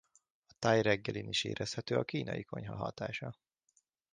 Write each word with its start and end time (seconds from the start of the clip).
A 0.47 0.53
thai 0.59 0.81
reggelin 0.81 1.27
is 1.27 1.43
érezhető 1.43 1.97
a 1.97 2.03
kínai 2.03 2.43
konyha 2.43 2.75
hatása. 2.75 3.37